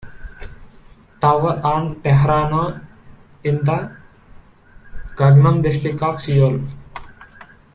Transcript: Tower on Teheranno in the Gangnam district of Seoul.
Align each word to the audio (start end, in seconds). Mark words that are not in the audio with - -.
Tower 1.21 1.61
on 1.63 2.01
Teheranno 2.01 2.83
in 3.43 3.63
the 3.63 3.95
Gangnam 5.15 5.61
district 5.61 6.01
of 6.01 6.19
Seoul. 6.19 6.63